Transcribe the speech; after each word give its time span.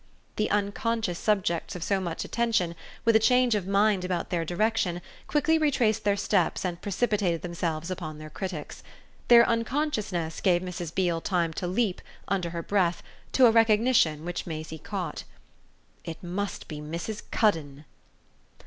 the 0.35 0.49
unconscious 0.49 1.19
subjects 1.19 1.75
of 1.75 1.83
so 1.83 1.99
much 2.01 2.25
attention, 2.25 2.73
with 3.05 3.15
a 3.15 3.19
change 3.19 3.53
of 3.53 3.67
mind 3.67 4.03
about 4.03 4.31
their 4.31 4.43
direction, 4.43 4.99
quickly 5.27 5.59
retraced 5.59 6.03
their 6.03 6.17
steps 6.17 6.65
and 6.65 6.81
precipitated 6.81 7.43
themselves 7.43 7.91
upon 7.91 8.17
their 8.17 8.27
critics. 8.31 8.81
Their 9.27 9.47
unconsciousness 9.47 10.41
gave 10.41 10.63
Mrs. 10.63 10.95
Beale 10.95 11.21
time 11.21 11.53
to 11.53 11.67
leap, 11.67 12.01
under 12.27 12.49
her 12.49 12.63
breath, 12.63 13.03
to 13.33 13.45
a 13.45 13.51
recognition 13.51 14.25
which 14.25 14.47
Maisie 14.47 14.79
caught. 14.79 15.23
"It 16.03 16.23
must 16.23 16.67
be 16.67 16.79
Mrs. 16.81 17.21
Cuddon!" 17.29 17.85